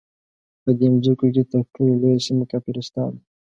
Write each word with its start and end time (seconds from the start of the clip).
په 0.63 0.69
دې 0.77 0.87
مځکو 0.93 1.25
کې 1.33 1.43
تر 1.51 1.61
ټولو 1.73 1.93
لویه 2.01 2.21
سیمه 2.25 2.45
کافرستان 2.51 3.09
وو. 3.13 3.21